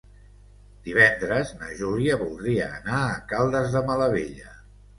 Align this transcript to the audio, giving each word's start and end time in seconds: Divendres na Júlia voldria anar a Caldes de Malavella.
Divendres 0.87 1.51
na 1.59 1.69
Júlia 1.83 2.17
voldria 2.23 2.73
anar 2.81 3.05
a 3.13 3.23
Caldes 3.35 3.73
de 3.79 3.87
Malavella. 3.93 4.59